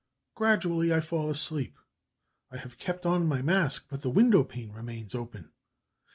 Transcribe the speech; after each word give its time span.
Gradually 0.33 0.91
I 0.91 0.99
fall 0.99 1.29
asleep; 1.29 1.77
I 2.49 2.57
have 2.57 2.79
kept 2.79 3.05
on 3.05 3.27
my 3.27 3.43
mask, 3.43 3.85
but 3.87 4.01
the 4.01 4.09
window 4.09 4.43
pane 4.43 4.71
remains 4.71 5.13
open.... 5.13 5.51